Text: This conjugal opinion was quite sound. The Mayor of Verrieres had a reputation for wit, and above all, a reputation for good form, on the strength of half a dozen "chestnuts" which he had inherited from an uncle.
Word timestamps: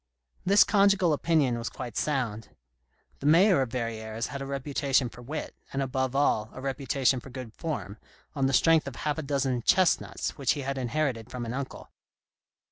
This 0.43 0.63
conjugal 0.63 1.13
opinion 1.13 1.59
was 1.59 1.69
quite 1.69 1.95
sound. 1.95 2.49
The 3.19 3.27
Mayor 3.27 3.61
of 3.61 3.69
Verrieres 3.71 4.29
had 4.29 4.41
a 4.41 4.47
reputation 4.47 5.09
for 5.09 5.21
wit, 5.21 5.53
and 5.71 5.79
above 5.79 6.15
all, 6.15 6.49
a 6.53 6.59
reputation 6.59 7.19
for 7.19 7.29
good 7.29 7.53
form, 7.53 7.99
on 8.33 8.47
the 8.47 8.53
strength 8.53 8.87
of 8.87 8.95
half 8.95 9.19
a 9.19 9.21
dozen 9.21 9.61
"chestnuts" 9.61 10.39
which 10.39 10.53
he 10.53 10.61
had 10.61 10.79
inherited 10.79 11.29
from 11.29 11.45
an 11.45 11.53
uncle. 11.53 11.91